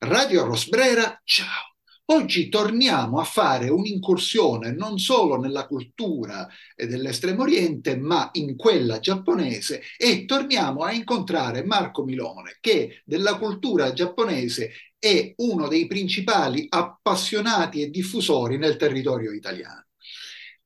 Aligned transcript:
Radio 0.00 0.44
Rosbrera, 0.44 1.20
ciao! 1.24 1.74
Oggi 2.10 2.48
torniamo 2.48 3.18
a 3.18 3.24
fare 3.24 3.68
un'incursione 3.68 4.70
non 4.70 4.98
solo 4.98 5.36
nella 5.36 5.66
cultura 5.66 6.48
dell'Estremo 6.76 7.42
Oriente, 7.42 7.96
ma 7.96 8.28
in 8.34 8.54
quella 8.54 9.00
giapponese 9.00 9.82
e 9.96 10.24
torniamo 10.24 10.84
a 10.84 10.92
incontrare 10.92 11.64
Marco 11.64 12.04
Milone, 12.04 12.58
che 12.60 13.02
della 13.04 13.38
cultura 13.38 13.92
giapponese 13.92 14.70
è 15.00 15.32
uno 15.38 15.66
dei 15.66 15.88
principali 15.88 16.66
appassionati 16.68 17.82
e 17.82 17.90
diffusori 17.90 18.56
nel 18.56 18.76
territorio 18.76 19.32
italiano. 19.32 19.87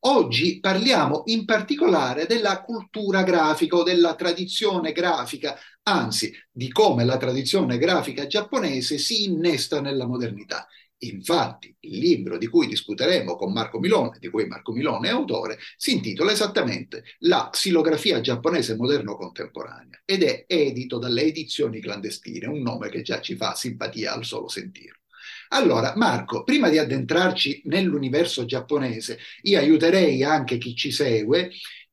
Oggi 0.05 0.59
parliamo 0.59 1.23
in 1.27 1.45
particolare 1.45 2.27
della 2.27 2.61
cultura 2.61 3.23
grafica 3.23 3.77
o 3.77 3.83
della 3.85 4.17
tradizione 4.17 4.91
grafica, 4.91 5.57
anzi 5.85 6.35
di 6.51 6.73
come 6.73 7.05
la 7.05 7.17
tradizione 7.17 7.79
grafica 7.79 8.27
giapponese 8.27 8.99
si 8.99 9.25
innesta 9.25 9.81
nella 9.81 10.05
modernità. 10.07 10.67
Infatti, 11.05 11.77
il 11.81 11.99
libro 11.99 12.37
di 12.37 12.49
cui 12.49 12.67
discuteremo 12.67 13.37
con 13.37 13.53
Marco 13.53 13.79
Milone, 13.79 14.19
di 14.19 14.29
cui 14.29 14.47
Marco 14.49 14.73
Milone 14.73 15.07
è 15.07 15.13
autore, 15.13 15.59
si 15.77 15.93
intitola 15.93 16.33
esattamente 16.33 17.05
La 17.21 17.49
xilografia 17.53 18.21
giapponese 18.21 18.75
moderno-contemporanea 18.75 20.03
ed 20.05 20.25
è 20.25 20.45
edito 20.49 20.99
dalle 20.99 21.23
edizioni 21.23 21.81
clandestine, 21.81 22.49
un 22.49 22.61
nome 22.61 22.89
che 22.89 23.03
già 23.03 23.21
ci 23.21 23.37
fa 23.37 23.55
simpatia 23.55 24.15
al 24.15 24.25
solo 24.25 24.49
sentirlo. 24.49 25.02
Allora, 25.49 25.95
Marco, 25.97 26.43
prima 26.45 26.69
di 26.69 26.79
addentrarci 26.79 27.63
nell'universo 27.67 28.45
giapponese, 28.45 29.19
io 29.43 29.59
aiuterei 29.59 30.23
anche 30.23 30.59
chi 30.59 30.75
ci 30.75 30.91
segue 30.91 31.51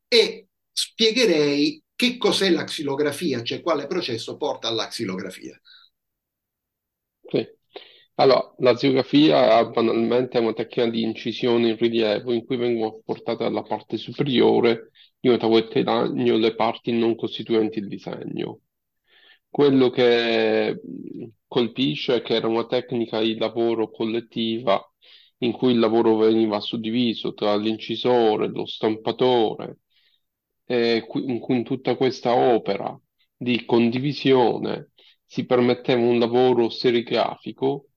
e 0.08 0.48
spiegherei 0.72 1.82
che 1.96 2.18
cos'è 2.18 2.50
la 2.50 2.64
xilografia, 2.64 3.44
cioè 3.44 3.62
quale 3.62 3.88
processo 3.88 4.38
porta 4.38 4.68
alla 4.70 4.88
xilografia. 4.88 5.60
Sì. 7.22 7.48
Allora, 8.16 8.54
la 8.60 8.74
xilografia 8.74 9.64
banalmente 9.66 10.38
è 10.38 10.42
una 10.42 10.54
tecnica 10.54 10.90
di 10.90 11.04
incisione 11.04 11.70
in 11.70 11.78
rilievo 11.78 12.34
in 12.34 12.46
cui 12.46 12.58
vengono 12.58 13.02
portate 13.04 13.44
alla 13.44 13.64
parte 13.64 13.98
superiore 13.98 14.92
di 15.20 15.30
un 15.30 15.38
tavolino 15.38 16.38
le 16.38 16.56
parti 16.56 16.92
non 16.92 17.16
costituenti 17.16 17.80
il 17.80 17.88
disegno. 17.88 18.62
Quello 19.50 19.90
che 19.90 20.80
colpisce 21.48 22.16
è 22.18 22.22
che 22.22 22.36
era 22.36 22.48
una 22.48 22.66
tecnica 22.66 23.20
di 23.20 23.36
lavoro 23.38 23.90
collettiva 23.90 24.82
in 25.40 25.52
cui 25.52 25.72
il 25.72 25.80
lavoro 25.80 26.18
veniva 26.18 26.60
suddiviso 26.60 27.34
tra 27.34 27.56
l'incisore, 27.56 28.48
lo 28.48 28.66
stampatore, 28.66 29.80
e 30.66 31.06
in 31.14 31.40
cui 31.40 31.56
in 31.58 31.64
tutta 31.64 31.96
questa 31.96 32.36
opera 32.36 32.98
di 33.36 33.66
condivisione 33.66 34.92
si 35.26 35.46
permetteva 35.46 36.02
un 36.02 36.20
lavoro 36.20 36.70
serigrafico 36.70 37.88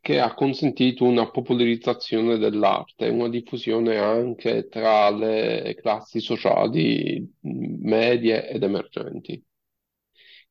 che 0.00 0.20
ha 0.20 0.32
consentito 0.34 1.04
una 1.04 1.30
popolarizzazione 1.30 2.38
dell'arte, 2.38 3.08
una 3.08 3.28
diffusione 3.28 3.98
anche 3.98 4.68
tra 4.68 5.10
le 5.10 5.76
classi 5.80 6.20
sociali 6.20 7.28
medie 7.40 8.48
ed 8.48 8.62
emergenti. 8.62 9.42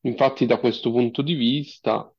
Infatti, 0.01 0.45
da 0.45 0.57
questo 0.59 0.91
punto 0.91 1.21
di 1.21 1.33
vista, 1.33 2.11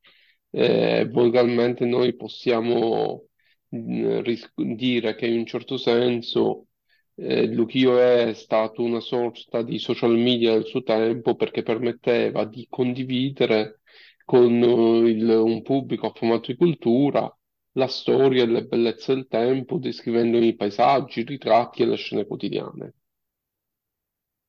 eh, 0.51 1.09
volgarmente 1.11 1.85
noi 1.87 2.15
possiamo 2.15 3.25
dire 3.69 5.15
che 5.15 5.27
in 5.27 5.39
un 5.39 5.47
certo 5.47 5.77
senso 5.77 6.67
eh, 7.15 7.47
l'ukiyo-e 7.47 8.31
è 8.31 8.35
stato 8.35 8.83
una 8.83 9.01
sorta 9.01 9.63
di 9.63 9.79
social 9.79 10.17
media 10.17 10.53
del 10.53 10.67
suo 10.67 10.83
tempo 10.83 11.37
perché 11.37 11.63
permetteva 11.63 12.45
di 12.45 12.67
condividere 12.69 13.81
con 14.25 14.61
uh, 14.63 15.05
il- 15.07 15.29
un 15.29 15.63
pubblico 15.63 16.07
affamato 16.09 16.51
di 16.51 16.57
cultura 16.57 17.33
la 17.73 17.87
storia 17.89 18.43
e 18.43 18.47
le 18.47 18.65
bellezze 18.65 19.15
del 19.15 19.27
tempo, 19.29 19.79
descrivendone 19.79 20.47
i 20.47 20.57
paesaggi, 20.57 21.21
i 21.21 21.25
ritratti 21.25 21.83
e 21.83 21.87
le 21.87 21.97
scene 21.97 22.27
quotidiane. 22.27 22.95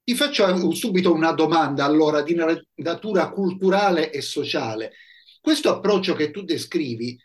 Ti 0.03 0.15
faccio 0.15 0.71
subito 0.71 1.13
una 1.13 1.31
domanda 1.31 1.85
allora 1.85 2.21
di 2.21 2.35
natura 2.75 3.29
culturale 3.29 4.11
e 4.11 4.21
sociale. 4.21 4.93
Questo 5.39 5.69
approccio 5.69 6.13
che 6.13 6.31
tu 6.31 6.43
descrivi 6.43 7.17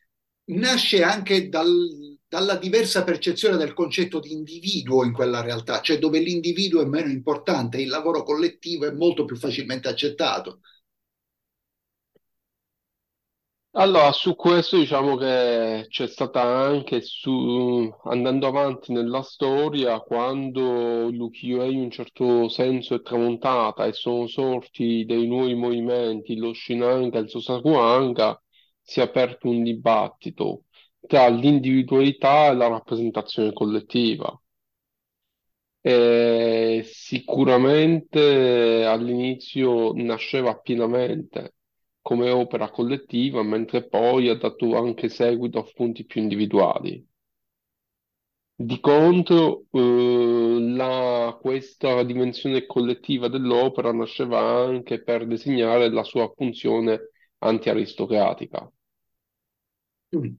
nasce 0.51 1.03
anche 1.03 1.49
dal, 1.49 2.19
dalla 2.29 2.57
diversa 2.57 3.03
percezione 3.03 3.57
del 3.57 3.73
concetto 3.73 4.21
di 4.21 4.33
individuo 4.33 5.05
in 5.05 5.13
quella 5.13 5.41
realtà, 5.41 5.81
cioè 5.81 5.99
dove 5.99 6.19
l'individuo 6.21 6.83
è 6.83 6.85
meno 6.85 7.11
importante, 7.11 7.81
il 7.81 7.89
lavoro 7.89 8.23
collettivo 8.23 8.87
è 8.87 8.93
molto 8.93 9.25
più 9.25 9.37
facilmente 9.37 9.89
accettato. 9.89 10.61
Allora, 13.79 14.11
su 14.13 14.35
questo 14.37 14.77
diciamo 14.79 15.17
che 15.17 15.85
c'è 15.89 16.07
stata 16.09 16.41
anche 16.43 17.01
su, 17.03 17.31
andando 18.05 18.47
avanti 18.47 18.93
nella 18.93 19.23
storia, 19.23 20.01
quando 20.01 21.09
l'ukiyo-e 21.11 21.71
in 21.71 21.81
un 21.81 21.91
certo 21.91 22.49
senso 22.49 22.95
è 22.95 23.03
tramontata 23.03 23.85
e 23.87 23.93
sono 23.93 24.27
sorti 24.27 25.05
dei 25.05 25.27
nuovi 25.27 25.55
movimenti, 25.55 26.37
lo 26.37 26.55
Shinanga 26.55 27.19
e 27.19 27.23
il 27.23 27.29
Sosakuhanga, 27.29 28.43
si 28.81 29.01
è 29.01 29.03
aperto 29.03 29.49
un 29.49 29.63
dibattito 29.63 30.65
tra 31.07 31.29
l'individualità 31.29 32.47
e 32.49 32.55
la 32.55 32.69
rappresentazione 32.69 33.53
collettiva. 33.53 34.41
E 35.81 36.83
sicuramente 36.85 38.85
all'inizio 38.85 39.93
nasceva 39.95 40.59
pienamente 40.59 41.56
come 42.07 42.31
opera 42.31 42.71
collettiva, 42.71 43.43
mentre 43.43 43.83
poi 43.89 44.29
ha 44.29 44.37
dato 44.37 44.77
anche 44.77 45.09
seguito 45.09 45.59
a 45.59 45.67
spunti 45.67 46.05
più 46.05 46.23
individuali. 46.23 47.05
Di 48.59 48.79
contro, 48.81 49.65
eh, 49.73 50.59
la- 50.77 51.37
questa 51.41 52.05
dimensione 52.05 52.65
collettiva 52.65 53.27
dell'opera 53.27 53.93
nasceva 53.93 54.39
anche 54.39 55.03
per 55.03 55.27
designare 55.27 55.91
la 55.91 56.05
sua 56.05 56.33
funzione 56.33 57.11
anti-aristocratica. 57.39 58.71
Mm. 60.15 60.37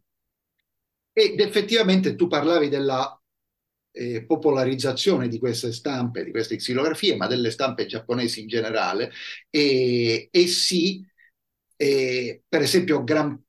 Ed 1.11 1.39
effettivamente 1.41 2.15
tu 2.15 2.27
parlavi 2.27 2.69
della 2.69 3.19
eh, 3.91 4.23
popolarizzazione 4.25 5.27
di 5.27 5.37
queste 5.39 5.73
stampe, 5.73 6.23
di 6.23 6.31
queste 6.31 6.55
xilografie, 6.55 7.17
ma 7.17 7.27
delle 7.27 7.51
stampe 7.51 7.87
giapponesi 7.87 8.41
in 8.41 8.47
generale, 8.47 9.11
e, 9.49 10.29
e 10.31 10.47
sì, 10.47 11.03
eh, 11.77 12.43
per 12.47 12.61
esempio, 12.61 13.03
gran, 13.03 13.41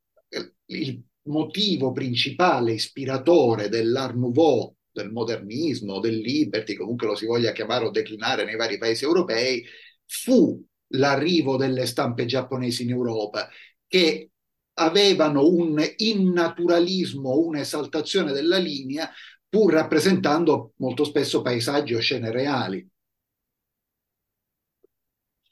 il 0.67 1.03
motivo 1.23 1.93
principale 1.93 2.73
ispiratore 2.73 3.69
dell'Art 3.69 4.15
Nouveau, 4.15 4.75
del 4.93 5.11
modernismo, 5.11 6.01
del 6.01 6.19
liberty, 6.19 6.75
comunque 6.75 7.07
lo 7.07 7.15
si 7.15 7.27
voglia 7.27 7.53
chiamare 7.53 7.85
o 7.87 7.91
declinare 7.91 8.45
nei 8.45 8.57
vari 8.57 8.79
paesi 8.79 9.05
europei, 9.05 9.65
fu 10.07 10.63
l'arrivo 10.93 11.57
delle 11.57 11.87
stampe 11.87 12.25
giapponesi 12.27 12.83
in 12.83 12.91
Europa, 12.91 13.49
che 13.87 14.31
avevano 14.75 15.47
un 15.47 15.83
innaturalismo, 15.97 17.39
un'esaltazione 17.39 18.33
della 18.33 18.59
linea, 18.59 19.11
pur 19.49 19.73
rappresentando 19.73 20.73
molto 20.77 21.05
spesso 21.05 21.43
paesaggi 21.43 21.95
o 21.95 22.01
scene 22.01 22.31
reali. 22.31 22.87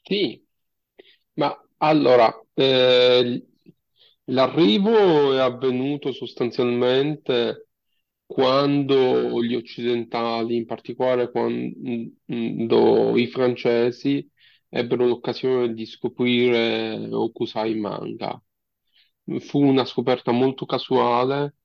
Sì, 0.03 0.43
ma 1.33 1.55
allora, 1.77 2.33
eh, 2.57 3.45
l'arrivo 4.25 5.33
è 5.33 5.39
avvenuto 5.39 6.11
sostanzialmente 6.11 7.69
quando 8.25 9.41
gli 9.43 9.55
occidentali, 9.55 10.55
in 10.57 10.65
particolare 10.65 11.31
quando 11.31 13.15
i 13.17 13.27
francesi, 13.27 14.29
ebbero 14.69 15.05
l'occasione 15.07 15.73
di 15.73 15.85
scoprire 15.85 17.07
Okusai 17.11 17.75
manga. 17.75 18.41
Fu 19.39 19.59
una 19.63 19.85
scoperta 19.85 20.31
molto 20.31 20.65
casuale 20.65 21.55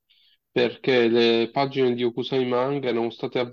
perché 0.50 1.08
le 1.08 1.50
pagine 1.50 1.94
di 1.94 2.04
Okusai 2.04 2.46
manga 2.46 2.88
erano 2.88 3.10
state 3.10 3.40
eh, 3.40 3.50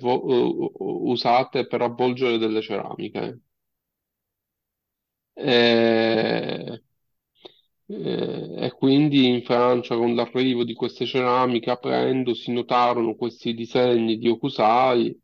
usate 0.80 1.68
per 1.68 1.82
avvolgere 1.82 2.38
delle 2.38 2.62
ceramiche. 2.62 3.40
E, 5.36 6.82
eh, 7.90 8.66
e 8.66 8.72
quindi 8.74 9.28
in 9.28 9.44
Francia, 9.44 9.96
con 9.96 10.14
l'arrivo 10.16 10.64
di 10.64 10.74
queste 10.74 11.06
ceramiche, 11.06 11.72
aprendo, 11.72 12.34
si 12.34 12.52
notarono 12.52 13.16
questi 13.16 13.54
disegni 13.54 14.18
di 14.18 14.30
Okusai 14.30 15.20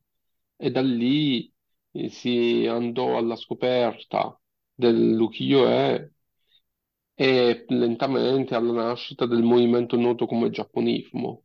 e 0.57 0.71
da 0.71 0.81
lì 0.81 1.51
eh, 1.91 2.09
si 2.09 2.65
andò 2.67 3.17
alla 3.17 3.35
scoperta 3.35 4.39
dell'ukiyo-e 4.73 6.11
e 7.15 7.65
lentamente 7.69 8.55
alla 8.55 8.71
nascita 8.71 9.25
del 9.25 9.43
movimento 9.43 9.97
noto 9.97 10.25
come 10.25 10.49
giapponismo. 10.49 11.43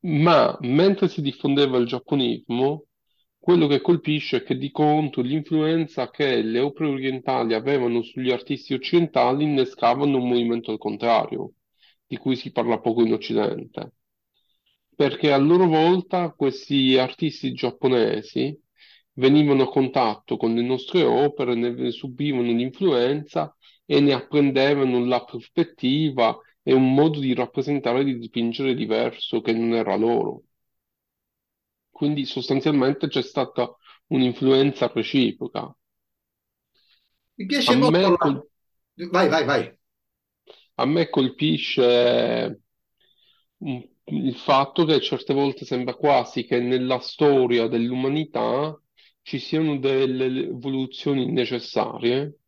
Ma 0.00 0.56
mentre 0.62 1.08
si 1.08 1.20
diffondeva 1.22 1.76
il 1.78 1.86
giapponismo, 1.86 2.86
quello 3.48 3.66
che 3.66 3.80
colpisce 3.80 4.36
è 4.36 4.42
che 4.42 4.58
di 4.58 4.70
contro 4.70 5.22
l'influenza 5.22 6.10
che 6.10 6.42
le 6.42 6.58
opere 6.58 6.90
orientali 6.90 7.54
avevano 7.54 8.02
sugli 8.02 8.30
artisti 8.30 8.74
occidentali 8.74 9.44
innescavano 9.44 10.18
un 10.18 10.28
movimento 10.28 10.70
al 10.70 10.76
contrario, 10.76 11.52
di 12.06 12.18
cui 12.18 12.36
si 12.36 12.52
parla 12.52 12.78
poco 12.78 13.02
in 13.02 13.14
Occidente, 13.14 13.92
perché 14.94 15.32
a 15.32 15.38
loro 15.38 15.66
volta 15.66 16.30
questi 16.32 16.98
artisti 16.98 17.54
giapponesi 17.54 18.54
venivano 19.14 19.62
a 19.62 19.70
contatto 19.70 20.36
con 20.36 20.54
le 20.54 20.60
nostre 20.60 21.02
opere, 21.04 21.54
ne 21.54 21.90
subivano 21.90 22.52
l'influenza 22.52 23.56
e 23.86 23.98
ne 24.00 24.12
apprendevano 24.12 25.02
la 25.06 25.24
prospettiva 25.24 26.36
e 26.62 26.74
un 26.74 26.92
modo 26.92 27.18
di 27.18 27.32
rappresentare 27.32 28.00
e 28.00 28.04
di 28.04 28.18
dipingere 28.18 28.74
diverso 28.74 29.40
che 29.40 29.54
non 29.54 29.72
era 29.72 29.96
loro. 29.96 30.42
Quindi 31.98 32.24
sostanzialmente 32.26 33.08
c'è 33.08 33.22
stata 33.22 33.74
un'influenza 34.06 34.86
reciproca. 34.94 35.74
Mi 37.38 37.46
piace 37.46 37.72
A 37.72 37.74
molto 37.74 37.90
me, 37.92 38.10
la... 38.10 38.16
col- 38.18 38.48
Vai, 39.12 39.28
vai, 39.28 39.44
vai. 39.44 39.78
a 40.76 40.84
me 40.86 41.08
colpisce 41.10 42.60
il 43.60 44.34
fatto 44.36 44.84
che 44.84 45.00
certe 45.00 45.32
volte 45.34 45.64
sembra 45.64 45.94
quasi 45.94 46.44
che 46.44 46.58
nella 46.60 46.98
storia 47.00 47.68
dell'umanità 47.68 48.76
ci 49.22 49.38
siano 49.38 49.78
delle 49.78 50.46
evoluzioni 50.48 51.30
necessarie 51.30 52.38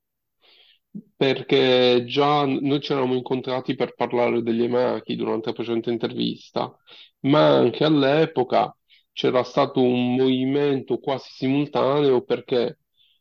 perché 1.17 2.05
già 2.07 2.45
noi 2.47 2.81
ci 2.81 2.93
eravamo 2.93 3.15
incontrati 3.15 3.75
per 3.75 3.95
parlare 3.95 4.43
degli 4.43 4.63
Emaki 4.63 5.17
durante 5.17 5.49
la 5.51 5.55
precedente 5.55 5.91
intervista, 5.91 6.75
ma 7.21 7.57
anche 7.57 7.85
all'epoca 7.85 8.75
c'era 9.13 9.43
stato 9.43 9.81
un 9.83 10.15
movimento 10.15 10.99
quasi 10.99 11.29
simultaneo 11.33 12.23
perché 12.23 12.79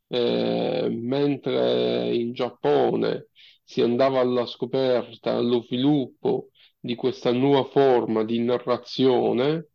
eh, 0.08 0.88
mentre 0.92 2.14
in 2.16 2.34
Giappone 2.34 3.28
si 3.64 3.82
andava 3.82 4.20
alla 4.20 4.46
scoperta, 4.46 5.36
allo 5.36 5.62
sviluppo 5.62 6.50
di 6.80 6.96
questa 6.96 7.32
nuova 7.32 7.66
forma 7.70 8.24
di 8.24 8.40
narrazione, 8.40 9.68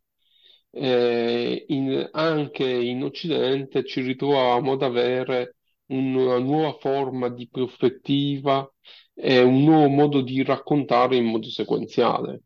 eh, 0.71 1.65
in- 1.69 2.09
anche 2.11 2.63
in 2.65 3.03
Occidente 3.03 3.85
ci 3.85 4.01
ritrovavamo 4.01 4.73
ad 4.73 4.81
avere 4.83 5.55
una 5.87 6.39
nuova 6.39 6.73
forma 6.79 7.29
di 7.29 7.47
prospettiva 7.49 8.69
e 9.13 9.41
un 9.41 9.63
nuovo 9.63 9.87
modo 9.89 10.21
di 10.21 10.43
raccontare 10.43 11.15
in 11.15 11.25
modo 11.25 11.47
sequenziale. 11.49 12.41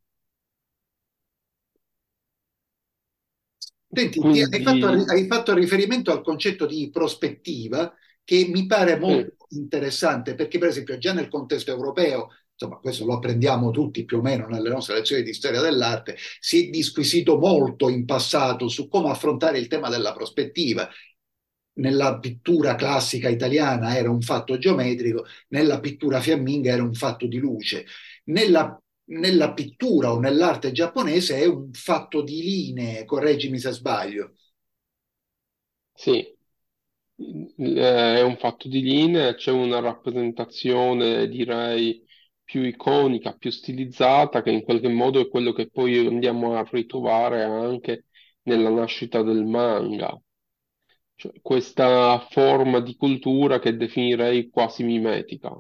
Senti, 3.92 4.20
ti- 4.20 4.42
hai 4.42 4.62
fatto, 4.62 4.88
Quindi, 4.88 5.12
hai 5.12 5.26
fatto 5.28 5.54
riferimento 5.54 6.12
al 6.12 6.22
concetto 6.22 6.66
di 6.66 6.90
prospettiva 6.92 7.94
che 8.24 8.48
mi 8.52 8.66
pare 8.68 8.94
sì, 8.94 9.00
molto 9.00 9.46
interessante 9.50 10.36
perché, 10.36 10.60
per 10.60 10.70
esempio, 10.70 10.98
già 11.00 11.14
nel 11.14 11.28
contesto 11.28 11.72
europeo, 11.72 12.30
insomma, 12.54 12.78
questo 12.78 13.06
lo 13.06 13.16
apprendiamo 13.16 13.72
tutti 13.72 14.06
più 14.06 14.18
o 14.20 14.22
meno 14.22 14.46
nelle 14.48 14.70
nostre 14.70 14.96
lezioni 14.96 15.24
di 15.24 15.34
storia 15.34 15.62
dell'arte, 15.62 16.16
si 16.40 16.68
è 16.68 16.70
disquisito 16.70 17.40
molto 17.40 17.90
in 17.90 18.06
passato 18.06 18.68
su 18.68 18.88
come 18.88 19.10
affrontare 19.10 19.58
il 19.58 19.68
tema 19.68 19.90
della 19.90 20.14
prospettiva. 20.14 20.88
Nella 21.80 22.20
pittura 22.20 22.76
classica 22.76 23.30
italiana 23.30 23.96
era 23.96 24.10
un 24.12 24.22
fatto 24.22 24.58
geometrico, 24.58 25.26
nella 25.50 25.80
pittura 25.80 26.20
fiamminga 26.20 26.74
era 26.74 26.84
un 26.84 26.94
fatto 26.94 27.26
di 27.26 27.38
luce. 27.38 27.86
Nella 28.26 28.78
nella 29.10 29.54
pittura 29.54 30.12
o 30.14 30.20
nell'arte 30.20 30.72
giapponese 30.72 31.38
è 31.38 31.46
un 31.46 31.72
fatto 31.74 32.22
di 32.24 32.42
linee, 32.42 33.06
correggimi 33.06 33.60
se 33.60 33.72
sbaglio. 33.72 34.34
sì, 35.94 36.36
eh, 37.18 38.16
è 38.18 38.22
un 38.22 38.38
fatto 38.38 38.68
di 38.68 38.82
linea, 38.82 39.36
c'è 39.36 39.52
una 39.52 39.80
rappresentazione, 39.80 41.28
direi, 41.28 42.04
più 42.44 42.64
iconica, 42.64 43.34
più 43.36 43.52
stilizzata, 43.52 44.42
che 44.42 44.52
in 44.52 44.64
qualche 44.64 44.88
modo 44.90 45.20
è 45.20 45.28
quello 45.30 45.52
che 45.54 45.70
poi 45.70 46.06
andiamo 46.08 46.56
a 46.58 46.68
ritrovare 46.72 47.44
anche 47.44 48.06
nella 48.44 48.70
nascita 48.70 49.22
del 49.22 49.44
manga. 49.46 50.20
Cioè, 51.16 51.32
questa 51.42 52.20
forma 52.32 52.80
di 52.82 52.96
cultura 52.96 53.60
che 53.60 53.76
definirei 53.78 54.50
quasi 54.50 54.84
mimetica. 54.84 55.52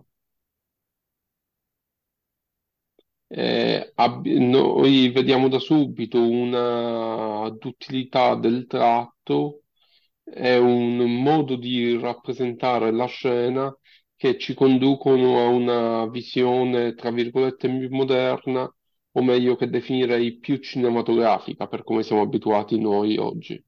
Eh, 3.31 3.94
noi 4.24 5.12
vediamo 5.12 5.50
da 5.50 5.60
subito 5.60 6.20
una 6.20 7.48
duttilità 7.52 8.34
del 8.36 8.66
tratto 8.66 9.66
e 10.24 10.58
un 10.58 11.22
modo 11.22 11.56
di 11.56 11.96
rappresentare 11.98 12.92
la 12.92 13.06
scena 13.06 13.76
che 14.16 14.38
ci 14.40 14.56
conducono 14.56 15.40
a 15.40 15.48
una 15.48 16.08
visione, 16.08 16.96
tra 16.96 17.12
virgolette, 17.12 17.70
più 17.70 17.90
moderna, 17.90 18.72
o 19.12 19.22
meglio 19.24 19.56
che 19.56 19.70
definirei 19.70 20.38
più 20.40 20.58
cinematografica, 20.58 21.68
per 21.68 21.84
come 21.84 22.04
siamo 22.04 22.24
abituati 22.24 22.80
noi 22.80 23.18
oggi. 23.18 23.64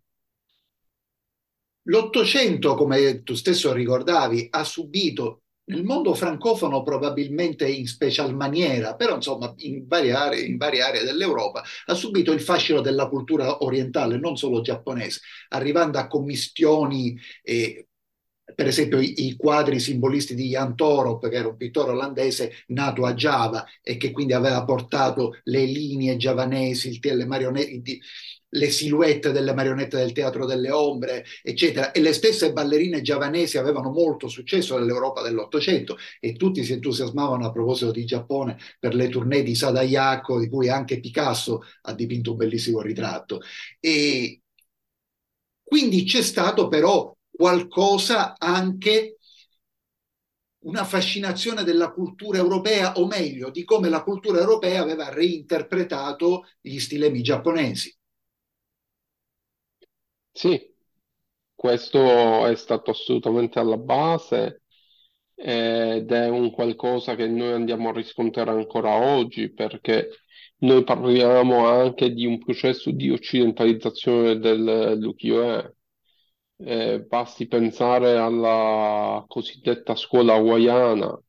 L'Ottocento, 1.84 2.76
come 2.76 3.22
tu 3.24 3.36
stesso 3.36 3.74
ricordavi, 3.74 4.48
ha 4.50 4.64
subito 4.64 5.44
nel 5.66 5.84
mondo 5.84 6.14
francofono 6.14 6.84
probabilmente 6.84 7.68
in 7.68 7.88
special 7.88 8.36
maniera, 8.36 8.96
però 8.96 9.16
insomma 9.16 9.54
in 9.58 9.88
varie 9.88 10.12
aree, 10.12 10.46
in 10.46 10.58
varie 10.58 10.82
aree 10.82 11.04
dell'Europa, 11.04 11.64
ha 11.86 11.94
subito 11.94 12.32
il 12.32 12.42
fascino 12.42 12.82
della 12.82 13.08
cultura 13.08 13.64
orientale, 13.64 14.18
non 14.18 14.36
solo 14.36 14.62
giapponese, 14.62 15.22
arrivando 15.50 15.98
a 15.98 16.08
commistioni 16.08 17.18
eh, 17.44 17.86
per 18.54 18.68
esempio 18.68 19.00
i, 19.00 19.28
i, 19.28 19.36
quadri 19.36 19.80
simbolisti 19.80 20.36
di 20.36 20.50
Jan 20.50 20.76
Torup, 20.76 21.30
che 21.30 21.36
era 21.36 21.48
un 21.48 21.58
pittore 21.58 21.92
olandese 21.92 22.64
nato 22.68 23.06
a 23.06 23.14
Java 23.14 23.66
e 23.82 23.98
che 23.98 24.12
quindi 24.12 24.34
aveva 24.34 24.64
portato 24.66 25.40
le 25.44 25.64
linee 25.66 26.18
giavanesi, 26.18 27.00
le 27.02 27.26
marionette, 27.26 28.00
le 28.54 28.70
silhouette 28.70 29.32
delle 29.32 29.54
marionette 29.54 29.98
del 29.98 30.12
teatro 30.12 30.46
delle 30.46 30.72
ombre, 30.72 31.26
eccetera. 31.44 31.92
E 31.92 32.02
le 32.02 32.14
stesse 32.14 32.52
ballerine 32.52 33.02
giavanesi 33.02 33.58
avevano 33.58 33.92
molto 33.92 34.28
successo 34.28 34.78
nell'Europa 34.78 35.22
dell'Ottocento 35.22 35.98
e 36.20 36.34
tutti 36.34 36.64
si 36.64 36.74
entusiasmavano 36.74 37.46
a 37.46 37.52
proposito 37.52 37.92
di 37.92 38.06
Giappone 38.06 38.58
per 38.80 38.96
le 38.96 39.10
tournée 39.10 39.44
di 39.44 39.56
Sadayako, 39.56 40.40
di 40.40 40.50
cui 40.50 40.70
anche 40.70 41.00
Picasso 41.00 41.62
ha 41.84 41.94
dipinto 41.94 42.32
un 42.32 42.38
bellissimo 42.38 42.82
ritratto. 42.82 43.42
E 43.80 44.42
quindi 45.64 46.04
c'è 46.04 46.22
stato 46.22 46.68
però 46.68 47.16
qualcosa 47.30 48.36
anche 48.38 49.18
una 50.64 50.84
fascinazione 50.84 51.64
della 51.64 51.92
cultura 51.92 52.38
europea, 52.38 52.94
o 52.98 53.08
meglio, 53.08 53.50
di 53.50 53.64
come 53.64 53.90
la 53.90 54.04
cultura 54.04 54.40
europea 54.40 54.82
aveva 54.82 55.10
reinterpretato 55.10 56.46
gli 56.60 56.78
stilemi 56.78 57.24
giapponesi. 57.24 57.96
Sì, 60.34 60.60
questo 61.54 62.46
è 62.48 62.56
stato 62.56 62.92
assolutamente 62.92 63.60
alla 63.60 63.78
base 63.78 64.64
ed 65.36 66.12
è 66.12 66.30
un 66.30 66.52
qualcosa 66.52 67.16
che 67.16 67.28
noi 67.28 67.52
andiamo 67.54 67.90
a 67.90 67.94
riscontrare 67.94 68.52
ancora 68.52 68.96
oggi 68.96 69.52
perché 69.52 70.10
noi 70.60 70.84
parliamo 70.84 71.66
anche 71.68 72.14
di 72.14 72.26
un 72.26 72.38
processo 72.40 72.92
di 72.92 73.10
occidentalizzazione 73.10 74.38
dell'ukiyo-e. 74.40 75.76
Eh, 76.64 77.02
basti 77.08 77.48
pensare 77.48 78.18
alla 78.18 79.24
cosiddetta 79.28 79.96
scuola 79.96 80.34
hawaiana 80.36 81.20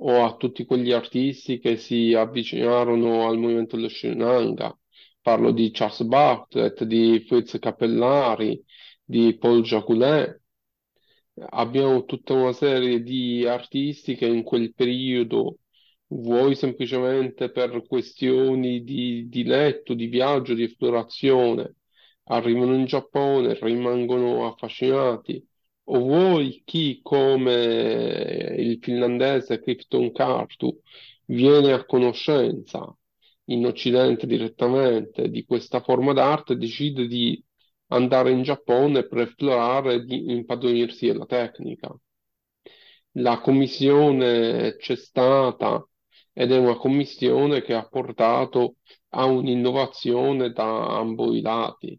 o 0.00 0.24
a 0.24 0.36
tutti 0.36 0.64
quegli 0.64 0.92
artisti 0.92 1.58
che 1.60 1.76
si 1.76 2.12
avvicinarono 2.14 3.28
al 3.28 3.38
movimento 3.38 3.76
dello 3.76 3.88
Sri 3.88 4.14
Parlo 5.22 5.50
di 5.52 5.70
Charles 5.70 6.02
Bartlett, 6.04 6.84
di 6.84 7.24
Fritz 7.26 7.58
Cappellari, 7.58 8.62
di 9.04 9.36
Paul 9.38 9.62
Jacoulet. 9.62 10.40
Abbiamo 11.50 12.04
tutta 12.04 12.32
una 12.34 12.52
serie 12.52 13.02
di 13.02 13.46
artisti 13.46 14.14
che 14.16 14.26
in 14.26 14.42
quel 14.42 14.74
periodo, 14.74 15.58
vuoi 16.08 16.54
semplicemente 16.54 17.50
per 17.50 17.86
questioni 17.86 18.82
di, 18.82 19.28
di 19.28 19.44
letto, 19.44 19.94
di 19.94 20.06
viaggio, 20.06 20.54
di 20.54 20.64
esplorazione, 20.64 21.74
arrivano 22.24 22.74
in 22.74 22.86
Giappone, 22.86 23.58
rimangono 23.60 24.46
affascinati, 24.46 25.46
o 25.90 25.98
vuoi 26.00 26.62
chi 26.64 27.00
come 27.02 28.54
il 28.58 28.78
finlandese 28.80 29.60
Clifton 29.60 30.12
Cartu 30.12 30.80
viene 31.26 31.72
a 31.72 31.84
conoscenza 31.84 32.94
in 33.48 33.66
Occidente 33.66 34.26
direttamente 34.26 35.28
di 35.28 35.44
questa 35.44 35.80
forma 35.80 36.12
d'arte, 36.12 36.56
decide 36.56 37.06
di 37.06 37.42
andare 37.88 38.30
in 38.30 38.42
Giappone 38.42 39.06
per 39.06 39.20
esplorare 39.20 39.94
e 39.94 40.04
impadronirsi 40.08 41.06
della 41.06 41.26
tecnica. 41.26 41.94
La 43.12 43.40
commissione 43.40 44.76
c'è 44.76 44.96
stata 44.96 45.86
ed 46.32 46.52
è 46.52 46.58
una 46.58 46.76
commissione 46.76 47.62
che 47.62 47.74
ha 47.74 47.86
portato 47.88 48.76
a 49.10 49.24
un'innovazione 49.24 50.52
da 50.52 50.98
ambo 50.98 51.34
i 51.34 51.40
lati, 51.40 51.98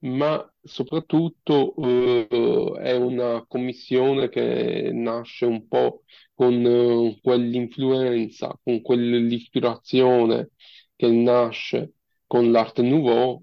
ma 0.00 0.44
soprattutto 0.62 1.74
eh, 1.76 2.72
è 2.80 2.96
una 2.96 3.44
commissione 3.46 4.28
che 4.28 4.90
nasce 4.92 5.44
un 5.46 5.68
po' 5.68 6.02
con 6.34 6.54
eh, 6.66 7.18
quell'influenza, 7.22 8.58
con 8.62 8.82
quell'ispirazione 8.82 10.50
che 10.96 11.08
nasce 11.10 11.92
con 12.26 12.50
l'Arte 12.50 12.82
Nouveau 12.82 13.42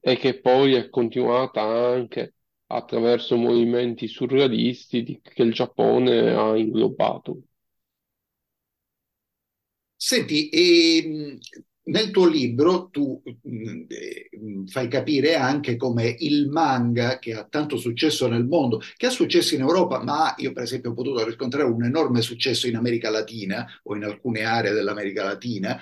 e 0.00 0.16
che 0.16 0.40
poi 0.40 0.74
è 0.74 0.88
continuata 0.90 1.62
anche 1.62 2.34
attraverso 2.66 3.36
movimenti 3.36 4.06
surrealisti 4.06 5.20
che 5.22 5.42
il 5.42 5.52
Giappone 5.52 6.30
ha 6.30 6.56
inglobato. 6.56 7.42
Senti, 9.96 10.48
e, 10.48 11.38
nel 11.84 12.10
tuo 12.10 12.26
libro 12.26 12.88
tu 12.90 13.22
mh, 13.24 13.84
eh, 13.88 14.28
fai 14.66 14.88
capire 14.88 15.34
anche 15.34 15.76
come 15.76 16.14
il 16.18 16.48
manga, 16.48 17.18
che 17.18 17.34
ha 17.34 17.44
tanto 17.44 17.76
successo 17.76 18.28
nel 18.28 18.44
mondo, 18.44 18.80
che 18.96 19.06
ha 19.06 19.10
successo 19.10 19.54
in 19.54 19.60
Europa, 19.60 20.02
ma 20.02 20.34
io 20.38 20.52
per 20.52 20.64
esempio 20.64 20.90
ho 20.90 20.94
potuto 20.94 21.24
riscontrare 21.24 21.68
un 21.68 21.84
enorme 21.84 22.20
successo 22.20 22.66
in 22.66 22.76
America 22.76 23.10
Latina 23.10 23.66
o 23.84 23.96
in 23.96 24.04
alcune 24.04 24.42
aree 24.44 24.72
dell'America 24.72 25.24
Latina, 25.24 25.78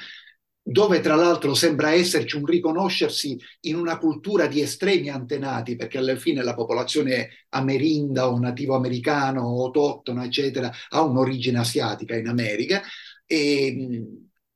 dove 0.62 1.00
tra 1.00 1.14
l'altro 1.14 1.54
sembra 1.54 1.92
esserci 1.92 2.36
un 2.36 2.44
riconoscersi 2.44 3.38
in 3.62 3.76
una 3.76 3.98
cultura 3.98 4.46
di 4.46 4.60
estremi 4.60 5.08
antenati, 5.08 5.76
perché 5.76 5.98
alla 5.98 6.16
fine 6.16 6.42
la 6.42 6.54
popolazione 6.54 7.46
amerinda 7.50 8.28
o 8.30 8.38
nativo 8.38 8.74
americano 8.74 9.42
o 9.42 9.64
autoctona, 9.64 10.24
eccetera, 10.24 10.70
ha 10.90 11.02
un'origine 11.02 11.58
asiatica 11.58 12.16
in 12.16 12.28
America 12.28 12.82
e 13.26 14.04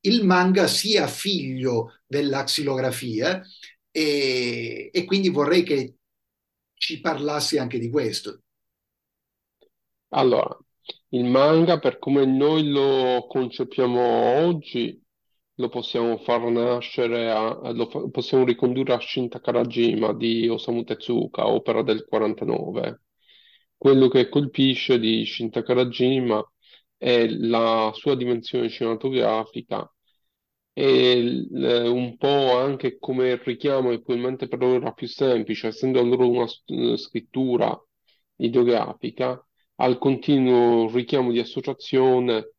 il 0.00 0.25
manga 0.25 0.66
sia 0.66 1.06
figlio 1.06 2.00
della 2.06 2.44
xilografia 2.44 3.42
e, 3.90 4.90
e 4.92 5.04
quindi 5.04 5.30
vorrei 5.30 5.62
che 5.62 5.94
ci 6.75 7.00
parlassi 7.00 7.56
anche 7.58 7.78
di 7.78 7.88
questo. 7.88 8.42
Allora, 10.08 10.56
il 11.08 11.25
manga, 11.25 11.78
per 11.78 11.99
come 11.99 12.26
noi 12.26 12.68
lo 12.68 13.26
concepiamo 13.26 14.00
oggi, 14.00 15.03
lo 15.56 15.68
possiamo 15.68 16.16
far 16.18 16.42
nascere, 16.50 17.30
a, 17.30 17.70
lo 17.73 17.87
fa- 17.88 18.08
possiamo 18.11 18.44
ricondurre 18.44 18.94
a 18.94 19.00
Shin 19.00 19.28
Takarajima 19.28 20.12
di 20.14 20.49
Osamu 20.49 20.84
Tezuka, 20.84 21.46
opera 21.49 21.82
del 21.82 22.04
49. 22.06 23.02
Quello 23.76 24.08
che 24.08 24.28
colpisce 24.28 24.99
di 24.99 25.25
Shin 25.26 25.50
Takarajima 25.50 26.42
è 26.96 27.26
la 27.28 27.90
sua 27.94 28.16
dimensione 28.16 28.68
cinematografica 28.70 29.88
e 30.73 31.23
l- 31.23 31.84
un 31.87 32.16
po' 32.16 32.56
anche 32.56 32.99
come 32.99 33.40
richiamo, 33.42 33.90
e 33.92 34.02
probabilmente 34.02 34.49
per 34.49 34.58
loro 34.58 34.75
era 34.76 34.92
più 34.92 35.06
semplice, 35.06 35.68
essendo 35.68 36.02
loro 36.02 36.28
una 36.28 36.46
s- 36.49 36.62
scrittura 36.96 37.78
ideografica, 38.37 39.44
al 39.76 39.99
continuo 39.99 40.90
richiamo 40.92 41.30
di 41.32 41.38
associazione 41.40 42.53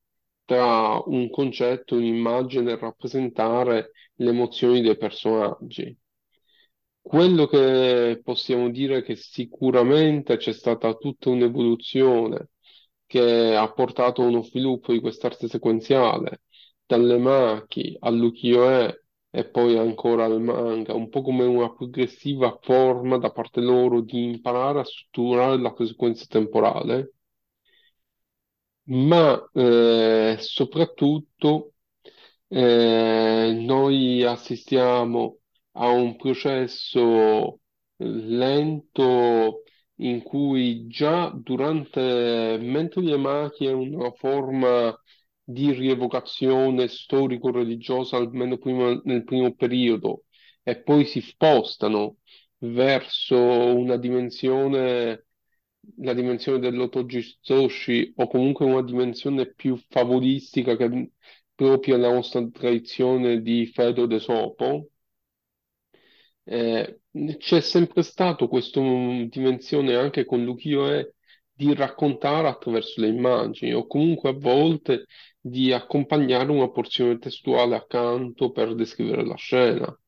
tra 0.45 1.01
un 1.05 1.29
concetto, 1.29 1.95
un'immagine 1.95 2.77
rappresentare 2.77 3.91
le 4.15 4.29
emozioni 4.29 4.81
dei 4.81 4.97
personaggi. 4.97 5.97
Quello 7.01 7.45
che 7.47 8.19
possiamo 8.23 8.69
dire 8.71 8.97
è 8.97 9.03
che 9.03 9.15
sicuramente 9.15 10.37
c'è 10.37 10.51
stata 10.53 10.93
tutta 10.95 11.29
un'evoluzione 11.29 12.49
che 13.05 13.55
ha 13.55 13.71
portato 13.71 14.23
a 14.23 14.25
uno 14.25 14.41
sviluppo 14.41 14.91
di 14.91 14.99
quest'arte 14.99 15.47
sequenziale, 15.47 16.41
dalle 16.85 17.17
Maki 17.17 17.95
all'ukiyo-e 17.99 19.03
e 19.29 19.45
poi 19.49 19.77
ancora 19.77 20.25
al 20.25 20.41
manga, 20.41 20.93
un 20.95 21.09
po' 21.09 21.21
come 21.21 21.43
una 21.45 21.71
progressiva 21.73 22.57
forma 22.61 23.17
da 23.17 23.31
parte 23.31 23.61
loro 23.61 24.01
di 24.01 24.23
imparare 24.23 24.79
a 24.79 24.83
strutturare 24.83 25.59
la 25.59 25.73
sequenza 25.77 26.25
temporale 26.27 27.14
ma 28.85 29.49
eh, 29.53 30.37
soprattutto 30.39 31.73
eh, 32.47 33.53
noi 33.65 34.23
assistiamo 34.23 35.39
a 35.73 35.89
un 35.89 36.15
processo 36.17 37.59
lento 37.97 39.63
in 39.99 40.21
cui 40.23 40.87
già 40.87 41.29
durante, 41.35 42.57
mentre 42.61 43.01
le 43.01 43.17
macchie 43.17 43.69
è 43.69 43.73
una 43.73 44.11
forma 44.11 44.97
di 45.43 45.71
rievocazione 45.71 46.87
storico-religiosa, 46.87 48.17
almeno 48.17 48.57
prima- 48.57 48.99
nel 49.05 49.23
primo 49.23 49.53
periodo, 49.55 50.23
e 50.63 50.81
poi 50.81 51.05
si 51.05 51.21
spostano 51.21 52.17
verso 52.59 53.37
una 53.37 53.97
dimensione 53.97 55.25
la 55.97 56.13
dimensione 56.13 56.59
dell'autogistoshi 56.59 58.13
o 58.17 58.27
comunque 58.27 58.65
una 58.65 58.81
dimensione 58.83 59.53
più 59.53 59.77
favolistica 59.89 60.75
che 60.75 61.11
proprio 61.55 61.97
la 61.97 62.11
nostra 62.11 62.45
tradizione 62.49 63.41
di 63.41 63.65
Fedro 63.67 64.05
de 64.05 64.19
Sopo, 64.19 64.89
eh, 66.43 66.99
c'è 67.37 67.61
sempre 67.61 68.03
stato 68.03 68.47
questa 68.47 68.79
dimensione 68.81 69.95
anche 69.95 70.25
con 70.25 70.43
l'ukiyo-e 70.43 71.13
di 71.51 71.73
raccontare 71.73 72.49
attraverso 72.49 72.99
le 72.99 73.07
immagini 73.07 73.73
o 73.73 73.87
comunque 73.87 74.29
a 74.29 74.33
volte 74.33 75.05
di 75.39 75.71
accompagnare 75.71 76.51
una 76.51 76.69
porzione 76.69 77.17
testuale 77.17 77.75
accanto 77.75 78.51
per 78.51 78.75
descrivere 78.75 79.25
la 79.25 79.35
scena. 79.35 79.99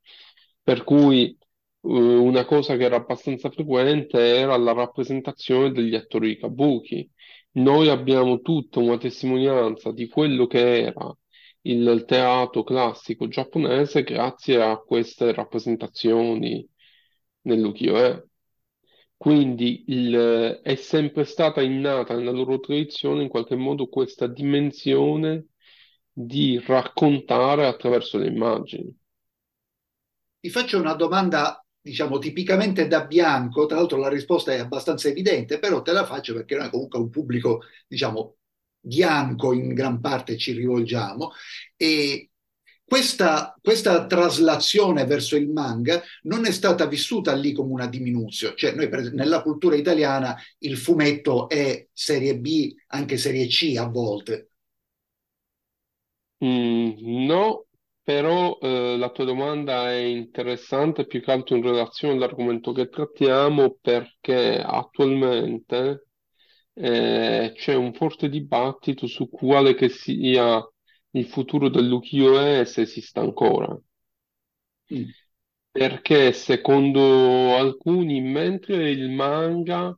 Per 0.62 0.84
cui 0.84 1.38
una 1.81 2.46
cosa 2.46 2.75
che 2.75 2.84
era 2.84 2.98
abbastanza 2.98 3.50
frequente 3.50 4.17
era 4.19 4.57
la 4.57 4.74
rappresentazione 4.74 5.72
degli 5.72 5.96
attori 5.96 6.38
kabuki. 6.38 7.10
Noi 7.53 7.89
abbiamo 7.89 8.39
tutta 8.41 8.79
una 8.79 8.98
testimonianza 8.98 9.91
di 9.91 10.07
quello 10.07 10.48
che 10.48 10.84
era 10.86 11.15
il 11.62 12.03
teatro 12.05 12.63
classico 12.63 13.27
giapponese 13.27 14.03
grazie 14.03 14.62
a 14.62 14.77
queste 14.77 15.34
rappresentazioni 15.34 16.67
nell'ukiyo-e. 17.41 18.25
Quindi 19.17 19.86
il- 19.88 20.60
è 20.63 20.75
sempre 20.75 21.24
stata 21.25 21.62
innata 21.62 22.15
nella 22.15 22.31
loro 22.31 22.60
tradizione 22.60 23.24
in 23.24 23.29
qualche 23.29 23.55
modo 23.55 23.88
questa 23.88 24.27
dimensione 24.27 25.48
di 26.12 26.60
raccontare 26.65 27.65
attraverso 27.67 28.17
le 28.17 28.27
immagini. 28.27 28.96
Ti 30.39 30.50
faccio 30.50 30.79
una 30.79 30.96
domanda, 30.96 31.63
diciamo, 31.88 32.20
tipicamente 32.20 32.88
da 32.88 33.06
bianco, 33.06 33.65
tra 33.65 33.77
l'altro 33.77 33.98
la 33.98 34.10
risposta 34.10 34.51
è 34.51 34.60
abbastanza 34.60 35.08
evidente, 35.08 35.58
però 35.60 35.82
te 35.82 35.94
la 35.94 36.06
faccio 36.06 36.34
perché 36.34 36.56
noi 36.56 36.70
comunque 36.70 37.00
un 37.00 37.10
pubblico, 37.10 37.62
diciamo, 37.88 38.36
bianco 38.79 39.53
in 39.53 39.74
gran 39.74 40.00
parte 40.01 40.38
ci 40.38 40.51
rivolgiamo 40.53 41.32
e 41.75 42.29
questa, 42.86 43.53
questa 43.62 44.06
traslazione 44.06 45.06
verso 45.06 45.36
il 45.36 45.50
manga 45.50 46.01
non 46.24 46.46
è 46.46 46.51
stata 46.51 46.86
vissuta 46.86 47.34
lì 47.34 47.51
come 47.51 47.74
una 47.74 47.88
diminuzione, 47.88 48.56
cioè 48.56 48.74
noi 48.74 48.88
per 48.89 49.12
nella 49.13 49.41
cultura 49.41 49.75
italiana 49.75 50.36
il 50.60 50.77
fumetto 50.77 51.50
è 51.50 51.88
serie 51.91 52.38
B, 52.38 52.74
anche 52.88 53.17
serie 53.17 53.48
C 53.48 53.75
a 53.77 53.88
volte. 53.88 54.51
Mm, 56.44 57.25
no, 57.27 57.67
però 58.08 58.58
eh, 58.62 58.96
la 58.98 59.10
tua 59.12 59.26
domanda 59.26 59.92
è 59.92 59.98
interessante 59.98 61.06
più 61.06 61.22
che 61.22 61.30
altro 61.30 61.58
in 61.58 61.62
relazione 61.64 62.14
all'argomento 62.14 62.72
che 62.72 62.88
trattiamo 62.88 63.80
perché 63.82 64.62
attualmente 64.62 66.08
eh, 66.74 67.52
c'è 67.54 67.76
un 67.76 67.94
forte 67.94 68.30
dibattito 68.30 69.08
su 69.08 69.30
quale 69.30 69.76
che 69.76 69.90
sia 69.90 70.66
il 71.12 71.26
futuro 71.26 71.68
dell'ukiyo-e 71.68 72.64
se 72.64 72.84
esista 72.84 73.20
ancora. 73.20 73.78
Mm. 74.94 75.04
Perché 75.70 76.32
secondo 76.32 77.58
alcuni, 77.58 78.22
mentre 78.22 78.90
il 78.90 79.10
manga 79.10 79.94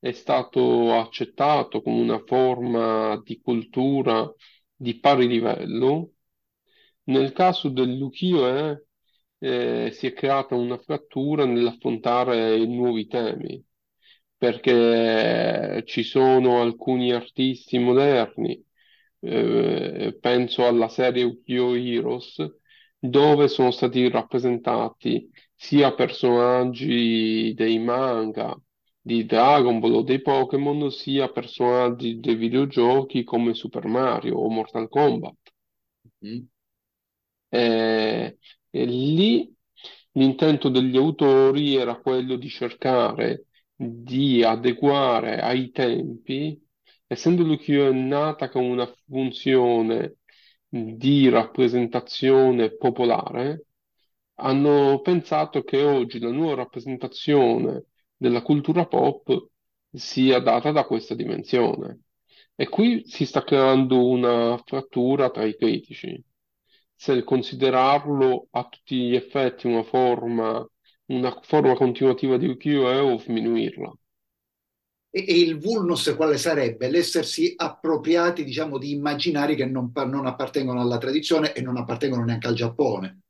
è 0.00 0.10
stato 0.10 0.94
accettato 0.98 1.80
come 1.80 2.00
una 2.00 2.20
forma 2.26 3.20
di 3.22 3.40
cultura 3.40 4.28
di 4.74 4.98
pari 4.98 5.28
livello, 5.28 6.11
nel 7.04 7.32
caso 7.32 7.68
dell'ukiyo-e 7.68 8.86
eh, 9.38 9.90
si 9.92 10.06
è 10.06 10.12
creata 10.12 10.54
una 10.54 10.78
frattura 10.78 11.44
nell'affrontare 11.44 12.56
i 12.56 12.66
nuovi 12.68 13.06
temi, 13.06 13.62
perché 14.36 15.82
ci 15.86 16.02
sono 16.02 16.60
alcuni 16.60 17.12
artisti 17.12 17.78
moderni, 17.78 18.62
eh, 19.20 20.16
penso 20.20 20.66
alla 20.66 20.88
serie 20.88 21.22
Ukiyo 21.24 21.74
Heroes, 21.74 22.36
dove 22.98 23.48
sono 23.48 23.70
stati 23.70 24.08
rappresentati 24.08 25.28
sia 25.54 25.92
personaggi 25.94 27.52
dei 27.54 27.78
manga, 27.78 28.56
di 29.00 29.24
Dragon 29.26 29.80
Ball 29.80 29.94
o 29.94 30.02
dei 30.02 30.20
Pokémon, 30.22 30.90
sia 30.90 31.28
personaggi 31.30 32.20
dei 32.20 32.36
videogiochi 32.36 33.24
come 33.24 33.54
Super 33.54 33.86
Mario 33.86 34.36
o 34.38 34.48
Mortal 34.48 34.88
Kombat. 34.88 35.36
Mm. 36.24 36.46
Eh, 37.54 38.38
lì 38.70 39.54
l'intento 40.12 40.68
degli 40.70 40.96
autori 40.96 41.74
era 41.76 42.00
quello 42.00 42.36
di 42.36 42.48
cercare 42.48 43.46
di 43.74 44.42
adeguare 44.42 45.40
ai 45.40 45.70
tempi 45.70 46.58
essendo 47.06 47.42
l'ukiyo-e 47.42 47.92
nata 47.92 48.48
con 48.48 48.64
una 48.64 48.90
funzione 49.06 50.16
di 50.66 51.28
rappresentazione 51.28 52.74
popolare, 52.74 53.66
hanno 54.36 55.00
pensato 55.02 55.62
che 55.62 55.82
oggi 55.84 56.18
la 56.18 56.30
nuova 56.30 56.54
rappresentazione 56.56 57.84
della 58.16 58.40
cultura 58.42 58.86
pop 58.86 59.48
sia 59.92 60.38
data 60.40 60.70
da 60.72 60.84
questa 60.86 61.14
dimensione. 61.14 62.00
E 62.54 62.68
qui 62.68 63.02
si 63.06 63.26
sta 63.26 63.42
creando 63.44 64.06
una 64.08 64.56
frattura 64.64 65.28
tra 65.30 65.44
i 65.44 65.54
critici. 65.56 66.22
Se 67.02 67.24
considerarlo 67.24 68.46
a 68.52 68.68
tutti 68.68 69.08
gli 69.08 69.16
effetti 69.16 69.66
una 69.66 69.82
forma, 69.82 70.64
una 71.06 71.36
forma 71.42 71.74
continuativa 71.74 72.36
di 72.36 72.46
ukiyo-e 72.46 73.00
o 73.00 73.18
sminuirla. 73.18 73.92
E, 75.10 75.24
e, 75.26 75.38
il 75.40 75.58
vulnus 75.58 76.14
quale 76.14 76.36
sarebbe? 76.36 76.88
L'essersi 76.88 77.54
appropriati, 77.56 78.44
diciamo, 78.44 78.78
di 78.78 78.92
immaginari 78.92 79.56
che 79.56 79.66
non, 79.66 79.90
non 79.92 80.26
appartengono 80.26 80.80
alla 80.80 80.98
tradizione 80.98 81.52
e 81.54 81.60
non 81.60 81.76
appartengono 81.76 82.24
neanche 82.24 82.46
al 82.46 82.54
Giappone 82.54 83.22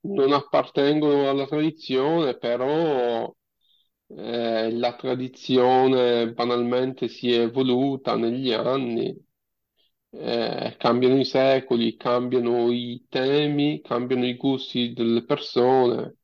non 0.00 0.32
appartengono 0.32 1.28
alla 1.28 1.46
tradizione, 1.46 2.36
però 2.36 3.34
eh, 4.08 4.70
la 4.72 4.94
tradizione 4.94 6.32
banalmente 6.32 7.08
si 7.08 7.32
è 7.32 7.40
evoluta 7.40 8.14
negli 8.14 8.52
anni, 8.52 9.25
eh, 10.10 10.74
cambiano 10.78 11.18
i 11.18 11.24
secoli, 11.24 11.96
cambiano 11.96 12.70
i 12.72 13.06
temi, 13.08 13.80
cambiano 13.82 14.26
i 14.26 14.36
gusti 14.36 14.92
delle 14.92 15.24
persone. 15.24 16.16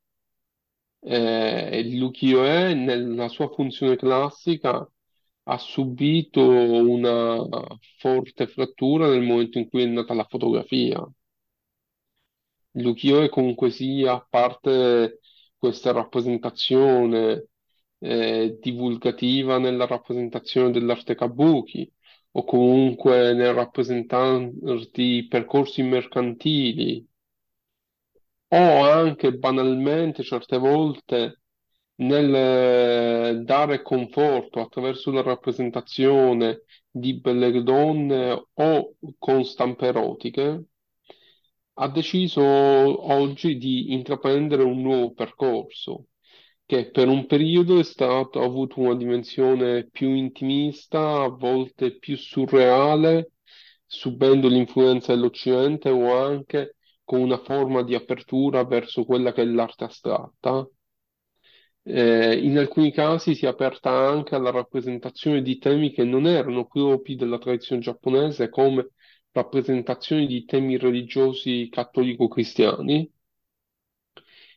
Eh, 1.04 1.82
l'ukiyo-e 1.98 2.74
nella 2.74 3.28
sua 3.28 3.48
funzione 3.48 3.96
classica 3.96 4.88
ha 5.44 5.58
subito 5.58 6.40
una 6.48 7.44
forte 7.98 8.46
frattura 8.46 9.08
nel 9.08 9.22
momento 9.22 9.58
in 9.58 9.68
cui 9.68 9.82
è 9.82 9.86
nata 9.86 10.14
la 10.14 10.26
fotografia. 10.28 11.04
L'ukiyo-e 12.74 13.28
comunque 13.28 13.70
sia, 13.70 14.12
a 14.14 14.26
parte 14.28 15.20
questa 15.58 15.92
rappresentazione 15.92 17.48
eh, 17.98 18.58
divulgativa 18.60 19.58
nella 19.58 19.86
rappresentazione 19.86 20.70
dell'arte 20.70 21.14
kabuki, 21.14 21.90
o 22.32 22.44
comunque 22.44 23.32
nel 23.34 23.54
rappresentarti 23.54 25.26
percorsi 25.28 25.82
mercantili, 25.82 27.06
o 28.48 28.82
anche 28.84 29.32
banalmente 29.36 30.22
certe 30.22 30.58
volte 30.58 31.40
nel 31.96 32.34
eh, 32.34 33.42
dare 33.44 33.82
conforto 33.82 34.60
attraverso 34.60 35.10
la 35.10 35.22
rappresentazione 35.22 36.62
di 36.90 37.18
belle 37.20 37.62
donne 37.62 38.46
o 38.54 38.96
con 39.18 39.44
stampe 39.44 39.86
erotiche, 39.86 40.64
ha 41.74 41.88
deciso 41.88 42.42
oggi 42.42 43.56
di 43.56 43.92
intraprendere 43.92 44.62
un 44.62 44.80
nuovo 44.82 45.12
percorso 45.12 46.06
che 46.72 46.90
per 46.90 47.06
un 47.08 47.26
periodo 47.26 47.78
è 47.78 47.82
stato, 47.84 48.40
ha 48.40 48.46
avuto 48.46 48.80
una 48.80 48.94
dimensione 48.94 49.90
più 49.90 50.08
intimista, 50.14 51.24
a 51.24 51.28
volte 51.28 51.98
più 51.98 52.16
surreale, 52.16 53.32
subendo 53.84 54.48
l'influenza 54.48 55.12
dell'Occidente 55.12 55.90
o 55.90 56.14
anche 56.14 56.76
con 57.04 57.20
una 57.20 57.36
forma 57.36 57.82
di 57.82 57.94
apertura 57.94 58.64
verso 58.64 59.04
quella 59.04 59.34
che 59.34 59.42
è 59.42 59.44
l'arte 59.44 59.84
astratta. 59.84 60.66
Eh, 61.84 62.38
in 62.38 62.56
alcuni 62.56 62.90
casi 62.90 63.34
si 63.34 63.44
è 63.44 63.48
aperta 63.48 63.90
anche 63.90 64.34
alla 64.34 64.50
rappresentazione 64.50 65.42
di 65.42 65.58
temi 65.58 65.90
che 65.90 66.04
non 66.04 66.26
erano 66.26 66.66
propri 66.66 67.16
della 67.16 67.36
tradizione 67.38 67.82
giapponese, 67.82 68.48
come 68.48 68.92
rappresentazioni 69.32 70.26
di 70.26 70.46
temi 70.46 70.78
religiosi 70.78 71.68
cattolico-cristiani. 71.70 73.10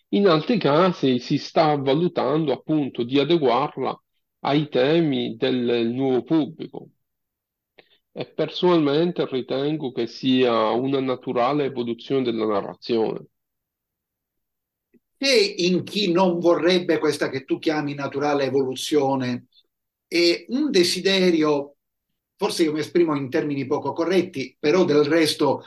In 0.09 0.27
altri 0.27 0.57
casi 0.57 1.19
si 1.19 1.37
sta 1.37 1.75
valutando 1.75 2.51
appunto 2.53 3.03
di 3.03 3.19
adeguarla 3.19 4.01
ai 4.39 4.69
temi 4.69 5.35
del 5.35 5.89
nuovo 5.93 6.23
pubblico 6.23 6.89
e 8.11 8.25
personalmente 8.27 9.25
ritengo 9.27 9.91
che 9.91 10.07
sia 10.07 10.69
una 10.71 11.01
naturale 11.01 11.65
evoluzione 11.65 12.23
della 12.23 12.45
narrazione. 12.45 13.25
E 15.17 15.55
in 15.57 15.83
chi 15.83 16.11
non 16.11 16.39
vorrebbe 16.39 16.97
questa 16.97 17.29
che 17.29 17.43
tu 17.43 17.57
chiami 17.57 17.93
naturale 17.93 18.45
evoluzione 18.45 19.47
è 20.07 20.45
un 20.49 20.71
desiderio 20.71 21.75
forse 22.37 22.63
io 22.63 22.73
mi 22.73 22.79
esprimo 22.79 23.15
in 23.15 23.29
termini 23.29 23.65
poco 23.65 23.93
corretti, 23.93 24.55
però 24.59 24.83
del 24.85 25.05
resto 25.05 25.63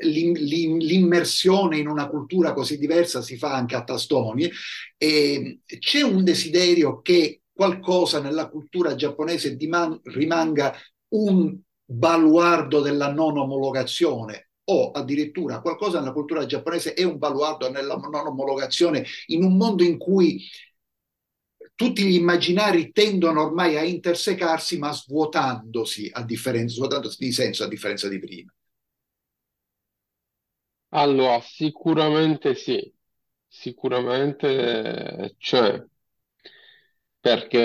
l'immersione 0.00 1.78
in 1.78 1.88
una 1.88 2.08
cultura 2.08 2.52
così 2.52 2.76
diversa 2.76 3.22
si 3.22 3.38
fa 3.38 3.54
anche 3.54 3.74
a 3.74 3.82
tastoni 3.82 4.50
e 4.98 5.60
c'è 5.78 6.02
un 6.02 6.24
desiderio 6.24 7.00
che 7.00 7.40
qualcosa 7.50 8.20
nella 8.20 8.48
cultura 8.48 8.94
giapponese 8.94 9.56
rimanga 10.04 10.74
un 11.14 11.58
baluardo 11.84 12.80
della 12.80 13.10
non 13.10 13.38
omologazione 13.38 14.50
o 14.64 14.90
addirittura 14.90 15.62
qualcosa 15.62 15.98
nella 15.98 16.12
cultura 16.12 16.44
giapponese 16.44 16.92
è 16.92 17.02
un 17.02 17.16
baluardo 17.16 17.70
nella 17.70 17.96
non 17.96 18.14
omologazione 18.14 19.06
in 19.28 19.42
un 19.42 19.56
mondo 19.56 19.82
in 19.82 19.96
cui 19.96 20.44
tutti 21.74 22.04
gli 22.04 22.14
immaginari 22.14 22.90
tendono 22.90 23.40
ormai 23.40 23.76
a 23.76 23.84
intersecarsi, 23.84 24.78
ma 24.78 24.92
svuotandosi, 24.92 26.10
a 26.12 26.24
differenza, 26.24 26.74
svuotandosi 26.74 27.16
di 27.20 27.30
senso 27.30 27.62
a 27.62 27.68
differenza 27.68 28.08
di 28.08 28.18
prima. 28.18 28.52
Allora, 30.90 31.40
sicuramente 31.40 32.54
sì, 32.54 32.92
sicuramente 33.46 35.34
c'è, 35.38 35.82
perché 37.20 37.62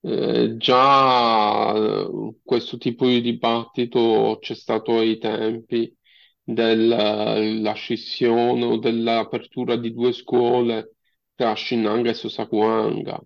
eh, 0.00 0.56
già 0.58 1.72
eh, 1.74 2.34
questo 2.42 2.76
tipo 2.78 3.06
di 3.06 3.20
dibattito 3.20 4.38
c'è 4.40 4.54
stato 4.54 4.98
ai 4.98 5.18
tempi 5.18 5.94
della 6.42 7.72
scissione 7.74 8.64
o 8.64 8.78
dell'apertura 8.78 9.76
di 9.76 9.92
due 9.92 10.12
scuole 10.12 10.96
tra 11.34 11.54
Shinanga 11.56 12.10
e 12.10 12.14
Sosakuanga. 12.14 13.20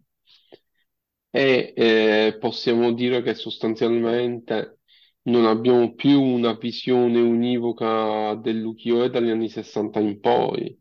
E 1.31 1.72
eh, 1.76 2.38
possiamo 2.40 2.92
dire 2.92 3.22
che 3.22 3.35
sostanzialmente 3.35 4.79
non 5.26 5.44
abbiamo 5.46 5.94
più 5.94 6.20
una 6.22 6.54
visione 6.54 7.20
univoca 7.20 8.34
dell'ukiyo-e 8.36 9.10
dagli 9.10 9.30
anni 9.30 9.48
60 9.48 9.98
in 10.00 10.20
poi, 10.20 10.78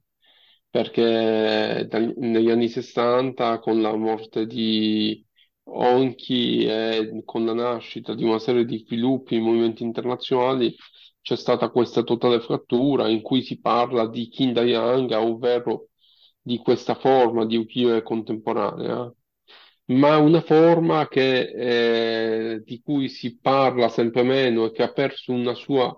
perché 0.70 1.86
dagli- 1.90 2.14
negli 2.18 2.50
anni 2.50 2.68
60 2.70 3.60
con 3.60 3.82
la 3.82 3.96
morte 3.96 4.46
di 4.46 5.24
Onchi 5.68 6.66
e 6.66 7.22
con 7.26 7.46
la 7.46 7.54
nascita 7.54 8.14
di 8.14 8.24
una 8.24 8.38
serie 8.40 8.66
di 8.66 8.78
sviluppi 8.80 9.36
in 9.36 9.44
movimenti 9.44 9.82
internazionali 9.84 10.76
c'è 11.22 11.36
stata 11.36 11.70
questa 11.70 12.04
totale 12.04 12.40
frattura 12.40 13.08
in 13.10 13.22
cui 13.24 13.42
si 13.42 13.60
parla 13.60 14.08
di 14.08 14.28
Kindayanga, 14.30 15.22
ovvero 15.22 15.90
di 16.42 16.58
questa 16.60 16.94
forma 16.96 17.46
di 17.46 17.56
ukiyo-e 17.58 18.04
contemporanea, 18.04 19.12
ma 19.88 20.18
una 20.18 20.42
forma 20.42 21.08
che, 21.08 22.54
eh, 22.56 22.62
di 22.64 22.82
cui 22.82 23.08
si 23.10 23.38
parla 23.40 23.90
sempre 23.90 24.24
meno 24.24 24.66
e 24.66 24.72
che 24.72 24.84
ha 24.84 24.92
perso 24.92 25.32
una 25.32 25.54
sua 25.54 25.96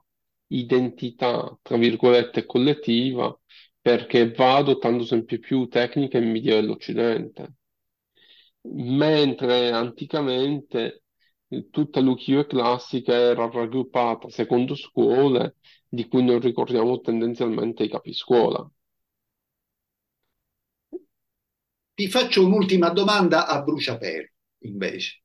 identità, 0.47 1.57
tra 1.61 1.77
virgolette, 1.77 2.45
collettiva, 2.45 3.37
perché 3.81 4.31
va 4.31 4.57
adottando 4.57 5.05
sempre 5.05 5.39
più 5.39 5.67
tecniche 5.67 6.17
e 6.17 6.21
media 6.21 6.55
dell'Occidente. 6.55 7.53
Mentre 8.69 9.71
anticamente 9.71 11.03
eh, 11.47 11.69
tutta 11.69 11.99
l'ukiyo-e 12.01 12.45
classica 12.45 13.13
era 13.13 13.49
raggruppata 13.49 14.29
secondo 14.29 14.75
scuole 14.75 15.55
di 15.87 16.07
cui 16.07 16.23
noi 16.23 16.39
ricordiamo 16.39 16.99
tendenzialmente 16.99 17.83
i 17.83 17.89
capiscuola. 17.89 18.69
Ti 21.97 22.07
faccio 22.09 22.45
un'ultima 22.45 22.89
domanda 22.89 23.47
a 23.47 23.63
bruciapelo, 23.63 24.27
invece, 24.65 25.23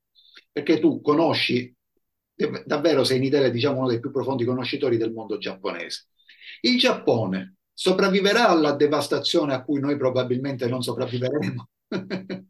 perché 0.51 0.79
tu 0.79 1.01
conosci, 1.01 1.71
davvero 2.65 3.03
sei 3.03 3.17
in 3.17 3.25
Italia 3.25 3.51
diciamo 3.51 3.77
uno 3.77 3.89
dei 3.89 3.99
più 3.99 4.09
profondi 4.09 4.43
conoscitori 4.43 4.97
del 4.97 5.13
mondo 5.13 5.37
giapponese. 5.37 6.07
Il 6.61 6.79
Giappone 6.79 7.57
sopravviverà 7.71 8.49
alla 8.49 8.71
devastazione 8.71 9.53
a 9.53 9.63
cui 9.63 9.79
noi 9.79 9.97
probabilmente 9.97 10.67
non 10.67 10.81
sopravviveremo? 10.81 11.69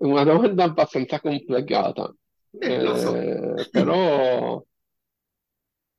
Una 0.00 0.22
domanda 0.24 0.64
abbastanza 0.64 1.18
complicata, 1.18 2.14
Eh, 2.60 2.94
so. 2.94 3.16
Eh, 3.16 3.68
però 3.70 4.62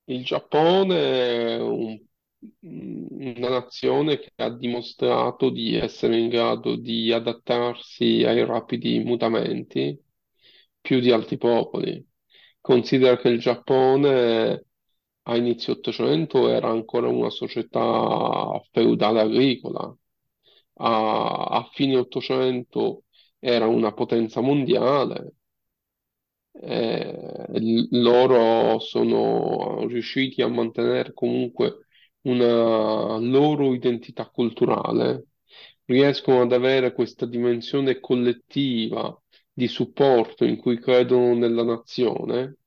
il 0.06 0.24
Giappone 0.26 1.56
un 1.58 1.98
una 2.62 3.50
nazione 3.50 4.20
che 4.20 4.32
ha 4.38 4.50
dimostrato 4.50 5.50
di 5.50 5.76
essere 5.76 6.18
in 6.18 6.30
grado 6.30 6.76
di 6.78 7.12
adattarsi 7.12 8.24
ai 8.26 8.46
rapidi 8.46 9.00
mutamenti 9.00 9.98
più 10.80 11.00
di 11.00 11.12
altri 11.12 11.38
popoli. 11.38 12.06
Considera 12.62 13.18
che 13.18 13.30
il 13.30 13.40
Giappone 13.40 14.66
a 15.24 15.36
inizio 15.38 15.74
Ottocento 15.74 16.50
era 16.50 16.70
ancora 16.70 17.08
una 17.10 17.30
società 17.30 18.60
feudale 18.72 19.22
agricola, 19.22 19.96
a, 20.76 21.44
a 21.46 21.70
fine 21.74 21.98
Ottocento 21.98 23.04
era 23.40 23.68
una 23.68 23.94
potenza 23.94 24.42
mondiale, 24.42 25.34
eh, 26.62 27.88
loro 27.92 28.80
sono 28.80 29.86
riusciti 29.88 30.42
a 30.42 30.48
mantenere 30.48 31.14
comunque 31.14 31.88
una 32.22 33.18
loro 33.18 33.74
identità 33.74 34.28
culturale, 34.28 35.26
riescono 35.86 36.42
ad 36.42 36.52
avere 36.52 36.94
questa 36.94 37.26
dimensione 37.26 38.00
collettiva 38.00 39.20
di 39.52 39.68
supporto 39.68 40.46
in 40.46 40.58
cui 40.58 40.80
credono 40.80 41.36
nella 41.36 41.64
nazione 41.64 42.58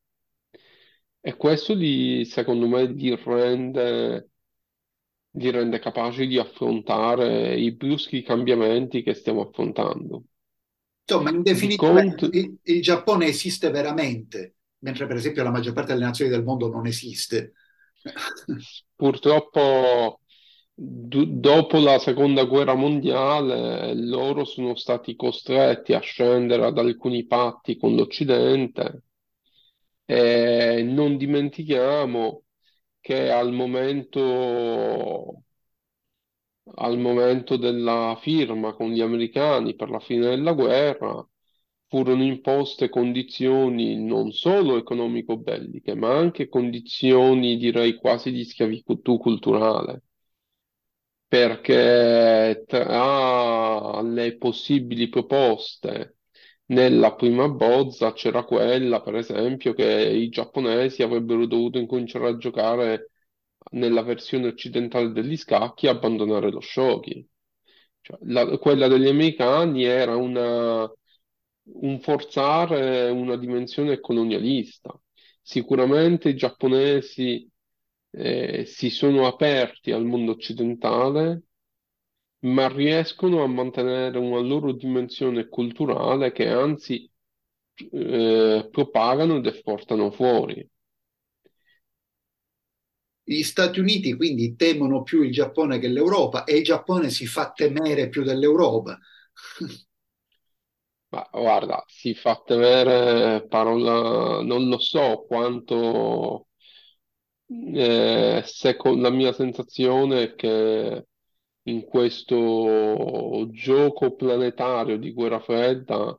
e 1.24 1.36
questo 1.36 1.72
li, 1.72 2.24
secondo 2.24 2.66
me 2.66 2.84
li 2.84 3.14
rende, 3.14 4.30
li 5.30 5.50
rende 5.50 5.78
capaci 5.78 6.26
di 6.26 6.36
affrontare 6.36 7.56
i 7.56 7.72
bruschi 7.72 8.22
cambiamenti 8.22 9.04
che 9.04 9.14
stiamo 9.14 9.42
affrontando. 9.42 10.24
Insomma, 11.04 11.30
in 11.30 11.42
definitiva, 11.42 11.92
conto... 11.92 12.28
il, 12.32 12.56
il 12.62 12.82
Giappone 12.82 13.26
esiste 13.26 13.70
veramente, 13.70 14.56
mentre 14.78 15.06
per 15.06 15.14
esempio 15.16 15.44
la 15.44 15.52
maggior 15.52 15.72
parte 15.72 15.92
delle 15.92 16.06
nazioni 16.06 16.30
del 16.30 16.42
mondo 16.42 16.68
non 16.68 16.86
esiste. 16.86 17.52
Purtroppo, 18.96 20.20
d- 20.74 21.26
dopo 21.26 21.78
la 21.78 21.98
seconda 21.98 22.44
guerra 22.44 22.74
mondiale, 22.74 23.94
loro 23.94 24.44
sono 24.44 24.74
stati 24.76 25.16
costretti 25.16 25.92
a 25.94 26.00
scendere 26.00 26.64
ad 26.66 26.78
alcuni 26.78 27.26
patti 27.26 27.76
con 27.76 27.94
l'Occidente. 27.94 29.02
E 30.06 30.82
non 30.84 31.16
dimentichiamo 31.16 32.44
che 33.00 33.30
al 33.30 33.52
momento 33.52 35.42
al 36.74 36.98
momento 36.98 37.56
della 37.56 38.18
firma 38.20 38.72
con 38.74 38.90
gli 38.90 39.00
americani 39.00 39.74
per 39.76 39.90
la 39.90 40.00
fine 40.00 40.26
della 40.30 40.52
guerra, 40.54 41.24
furono 41.92 42.24
imposte 42.24 42.88
condizioni 42.88 44.02
non 44.02 44.32
solo 44.32 44.78
economico-belliche, 44.78 45.94
ma 45.94 46.16
anche 46.16 46.48
condizioni, 46.48 47.58
direi, 47.58 47.96
quasi 47.96 48.32
di 48.32 48.42
schiavitù 48.44 49.18
culturale, 49.18 50.02
perché 51.26 52.64
tra 52.66 54.00
le 54.02 54.36
possibili 54.36 55.08
proposte 55.08 56.16
nella 56.66 57.14
prima 57.14 57.48
bozza 57.48 58.12
c'era 58.12 58.44
quella, 58.44 59.00
per 59.02 59.16
esempio, 59.16 59.72
che 59.74 59.84
i 59.84 60.28
giapponesi 60.28 61.02
avrebbero 61.02 61.46
dovuto 61.46 61.78
incominciare 61.78 62.28
a 62.28 62.36
giocare 62.36 63.10
nella 63.72 64.02
versione 64.02 64.48
occidentale 64.48 65.10
degli 65.12 65.36
scacchi 65.36 65.86
abbandonare 65.88 66.50
lo 66.50 66.60
shogi. 66.60 67.26
Cioè, 68.02 68.18
la- 68.22 68.58
quella 68.58 68.88
degli 68.88 69.08
americani 69.08 69.84
era 69.84 70.16
una- 70.16 70.90
un 71.64 72.00
forzare 72.00 73.08
una 73.10 73.36
dimensione 73.36 74.00
colonialista. 74.00 74.98
Sicuramente 75.40 76.28
i 76.30 76.36
giapponesi 76.36 77.48
eh, 78.10 78.64
si 78.66 78.90
sono 78.90 79.26
aperti 79.26 79.90
al 79.92 80.04
mondo 80.04 80.32
occidentale, 80.32 81.42
ma 82.40 82.68
riescono 82.68 83.42
a 83.42 83.46
mantenere 83.46 84.18
una 84.18 84.40
loro 84.40 84.72
dimensione 84.72 85.48
culturale 85.48 86.32
che 86.32 86.48
anzi 86.48 87.10
eh, 87.74 88.68
propagano 88.70 89.36
ed 89.36 89.46
esportano 89.46 90.10
fuori. 90.10 90.68
Gli 93.24 93.42
Stati 93.42 93.78
Uniti 93.80 94.14
quindi 94.14 94.56
temono 94.56 95.02
più 95.02 95.22
il 95.22 95.32
Giappone 95.32 95.78
che 95.78 95.88
l'Europa 95.88 96.44
e 96.44 96.56
il 96.56 96.64
Giappone 96.64 97.08
si 97.08 97.26
fa 97.26 97.52
temere 97.52 98.08
più 98.08 98.22
dell'Europa. 98.24 98.98
Guarda, 101.30 101.84
si 101.86 102.14
fa 102.14 102.40
temere 102.44 103.46
parola, 103.48 104.42
non 104.42 104.68
lo 104.68 104.78
so 104.78 105.24
quanto, 105.28 106.48
eh, 107.74 108.42
seco- 108.46 108.94
la 108.96 109.10
mia 109.10 109.32
sensazione 109.32 110.22
è 110.22 110.34
che 110.34 111.06
in 111.64 111.84
questo 111.84 113.48
gioco 113.50 114.14
planetario 114.16 114.98
di 114.98 115.12
guerra 115.12 115.40
fredda 115.40 116.18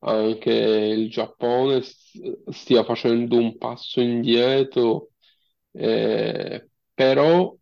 anche 0.00 0.50
il 0.52 1.10
Giappone 1.10 1.80
stia 1.82 2.84
facendo 2.84 3.36
un 3.36 3.56
passo 3.58 4.00
indietro 4.00 5.10
eh, 5.72 6.68
però, 6.94 7.54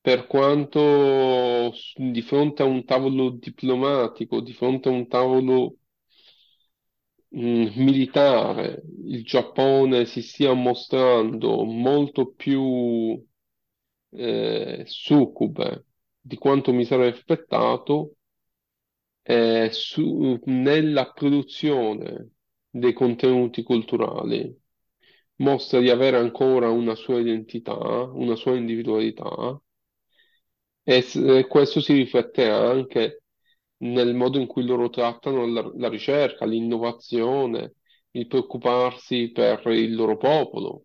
per 0.00 0.26
quanto 0.26 1.72
di 1.96 2.22
fronte 2.22 2.62
a 2.62 2.66
un 2.66 2.84
tavolo 2.84 3.30
diplomatico, 3.30 4.40
di 4.40 4.52
fronte 4.52 4.88
a 4.88 4.92
un 4.92 5.08
tavolo 5.08 5.76
militare, 7.32 8.82
il 9.04 9.24
Giappone 9.24 10.04
si 10.06 10.22
stia 10.22 10.52
mostrando 10.52 11.64
molto 11.64 12.32
più 12.34 13.22
eh, 14.10 14.82
succube 14.86 15.86
di 16.20 16.36
quanto 16.36 16.72
mi 16.72 16.84
sarei 16.84 17.10
aspettato, 17.10 18.16
eh, 19.22 19.68
su- 19.72 20.40
nella 20.46 21.10
produzione 21.12 22.30
dei 22.70 22.92
contenuti 22.92 23.62
culturali. 23.62 24.56
Mostra 25.36 25.80
di 25.80 25.90
avere 25.90 26.18
ancora 26.18 26.68
una 26.70 26.94
sua 26.94 27.18
identità, 27.20 27.72
una 27.74 28.34
sua 28.36 28.56
individualità. 28.56 29.58
E 30.84 31.46
questo 31.48 31.80
si 31.80 31.94
riflette 31.94 32.48
anche 32.50 33.19
nel 33.80 34.14
modo 34.14 34.38
in 34.38 34.46
cui 34.46 34.64
loro 34.64 34.88
trattano 34.90 35.46
la, 35.46 35.70
la 35.76 35.88
ricerca, 35.88 36.44
l'innovazione, 36.46 37.74
il 38.12 38.26
preoccuparsi 38.26 39.30
per 39.32 39.66
il 39.68 39.94
loro 39.94 40.16
popolo. 40.16 40.84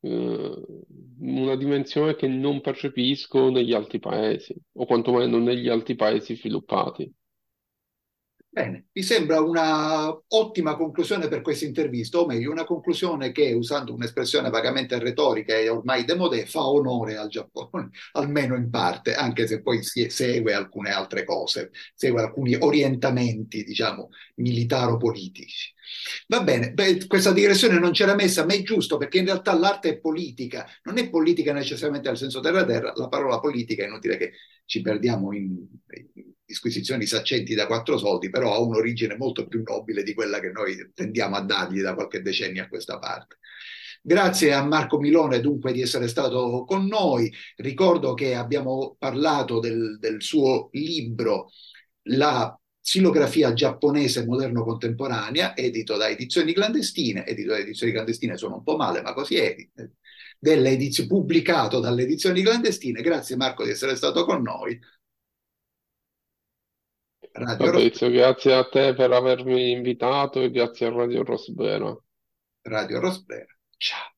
Eh, 0.00 0.62
una 1.20 1.56
dimensione 1.56 2.14
che 2.16 2.26
non 2.28 2.60
percepisco 2.60 3.50
negli 3.50 3.72
altri 3.74 3.98
paesi, 3.98 4.54
o 4.74 4.86
quantomeno 4.86 5.38
negli 5.38 5.68
altri 5.68 5.94
paesi 5.96 6.36
sviluppati. 6.36 7.12
Bene, 8.58 8.88
mi 8.92 9.02
sembra 9.04 9.40
una 9.40 10.08
ottima 10.10 10.74
conclusione 10.74 11.28
per 11.28 11.42
questa 11.42 11.64
intervista, 11.64 12.18
o 12.18 12.26
meglio, 12.26 12.50
una 12.50 12.64
conclusione 12.64 13.30
che, 13.30 13.52
usando 13.52 13.94
un'espressione 13.94 14.50
vagamente 14.50 14.98
retorica 14.98 15.54
e 15.54 15.68
ormai 15.68 16.04
demodè, 16.04 16.44
fa 16.44 16.66
onore 16.66 17.16
al 17.16 17.28
Giappone, 17.28 17.90
almeno 18.14 18.56
in 18.56 18.68
parte, 18.68 19.14
anche 19.14 19.46
se 19.46 19.62
poi 19.62 19.80
segue 19.84 20.54
alcune 20.54 20.90
altre 20.90 21.22
cose, 21.22 21.70
segue 21.94 22.20
alcuni 22.20 22.56
orientamenti, 22.56 23.62
diciamo, 23.62 24.08
militaro-politici. 24.38 25.72
Va 26.26 26.42
bene, 26.42 26.72
beh, 26.72 27.06
questa 27.06 27.32
digressione 27.32 27.78
non 27.78 27.92
c'era 27.92 28.16
messa, 28.16 28.44
ma 28.44 28.54
è 28.54 28.62
giusto 28.64 28.96
perché 28.96 29.18
in 29.18 29.26
realtà 29.26 29.56
l'arte 29.56 29.90
è 29.90 29.98
politica, 30.00 30.68
non 30.82 30.98
è 30.98 31.08
politica 31.08 31.52
necessariamente 31.52 32.08
nel 32.08 32.18
senso 32.18 32.40
terra-terra, 32.40 32.92
la 32.96 33.08
parola 33.08 33.38
politica 33.38 33.84
è 33.84 33.86
inutile 33.86 34.16
che 34.16 34.32
ci 34.64 34.80
perdiamo 34.80 35.32
in, 35.32 35.64
in 36.14 36.32
disquisizioni 36.48 37.04
saccenti 37.04 37.54
da 37.54 37.66
quattro 37.66 37.98
soldi, 37.98 38.30
però 38.30 38.54
ha 38.54 38.58
un'origine 38.58 39.18
molto 39.18 39.46
più 39.46 39.62
nobile 39.62 40.02
di 40.02 40.14
quella 40.14 40.40
che 40.40 40.48
noi 40.48 40.92
tendiamo 40.94 41.36
a 41.36 41.42
dargli 41.42 41.82
da 41.82 41.94
qualche 41.94 42.22
decennio 42.22 42.62
a 42.62 42.68
questa 42.68 42.98
parte. 42.98 43.36
Grazie 44.00 44.54
a 44.54 44.64
Marco 44.64 44.98
Milone 44.98 45.40
dunque 45.40 45.72
di 45.72 45.82
essere 45.82 46.08
stato 46.08 46.64
con 46.66 46.86
noi. 46.86 47.30
Ricordo 47.56 48.14
che 48.14 48.34
abbiamo 48.34 48.96
parlato 48.98 49.60
del, 49.60 49.98
del 50.00 50.22
suo 50.22 50.70
libro 50.72 51.50
La 52.04 52.58
xilografia 52.80 53.52
giapponese 53.52 54.24
moderno-contemporanea, 54.24 55.54
edito 55.54 55.98
da 55.98 56.08
Edizioni 56.08 56.54
Clandestine, 56.54 57.26
edito 57.26 57.50
da 57.50 57.58
Edizioni 57.58 57.92
Clandestine 57.92 58.38
sono 58.38 58.56
un 58.56 58.62
po' 58.62 58.76
male, 58.76 59.02
ma 59.02 59.12
così 59.12 59.36
è, 59.36 59.54
pubblicato 61.06 61.80
dalle 61.80 62.04
Edizioni 62.04 62.40
Clandestine. 62.40 63.02
Grazie 63.02 63.36
Marco 63.36 63.64
di 63.64 63.70
essere 63.70 63.96
stato 63.96 64.24
con 64.24 64.40
noi. 64.40 64.80
Radio 67.38 67.66
Fabrizio, 67.66 68.10
grazie 68.10 68.54
a 68.54 68.68
te 68.68 68.94
per 68.94 69.12
avermi 69.12 69.70
invitato 69.70 70.40
e 70.40 70.50
grazie 70.50 70.86
a 70.86 70.90
Radio 70.90 71.22
Rosbrera. 71.22 71.96
Radio 72.62 73.00
Rosbrera. 73.00 73.56
Ciao. 73.76 74.17